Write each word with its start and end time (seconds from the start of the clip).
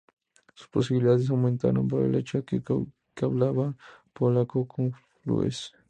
Sus 0.55 0.67
posibilidades 0.67 1.29
aumentaron 1.29 1.87
por 1.87 2.01
el 2.01 2.15
hecho 2.15 2.41
de 2.41 2.63
que 3.13 3.23
hablaba 3.23 3.75
polaco 4.13 4.67
con 4.67 4.93
fluidez. 5.21 5.73